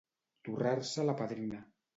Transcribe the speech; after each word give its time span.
Torrar-se 0.47 1.07
la 1.11 1.17
padrina. 1.23 1.65